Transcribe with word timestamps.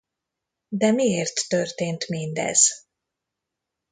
De 0.67 0.91
miért 0.91 1.47
történt 1.49 2.07
mindez? 2.09 2.69